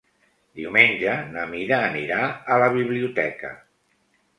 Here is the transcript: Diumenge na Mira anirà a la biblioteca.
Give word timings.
Diumenge 0.59 1.13
na 1.37 1.45
Mira 1.53 1.81
anirà 1.91 2.21
a 2.57 2.61
la 2.67 2.75
biblioteca. 2.81 3.59